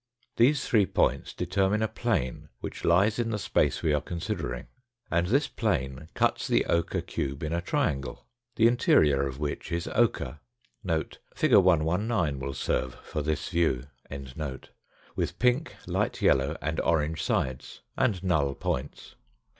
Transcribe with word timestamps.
These 0.37 0.67
three 0.67 0.87
points 0.87 1.31
determine 1.31 1.83
a 1.83 1.87
plane 1.87 2.49
which 2.59 2.83
lies 2.83 3.19
in 3.19 3.29
the 3.29 3.37
space 3.37 3.83
we 3.83 3.93
are 3.93 4.01
considering, 4.01 4.65
and 5.11 5.27
this 5.27 5.47
plane 5.47 6.09
cuts 6.15 6.47
the 6.47 6.65
ochre 6.65 7.01
cube 7.01 7.43
in 7.43 7.53
a 7.53 7.61
triangle, 7.61 8.25
the 8.55 8.65
interior 8.65 9.27
of 9.27 9.37
which 9.37 9.71
is 9.71 9.87
ochre 9.89 10.39
(fig. 11.35 11.53
119 11.53 12.39
will 12.39 12.53
serve 12.55 12.95
for 13.03 13.21
this 13.21 13.49
view), 13.49 13.83
with 15.15 15.37
pink, 15.37 15.75
light 15.85 16.19
yellow 16.19 16.57
and 16.63 16.79
orange 16.79 17.21
sides, 17.21 17.83
and 17.95 18.23
null 18.23 18.55
points. 18.55 19.13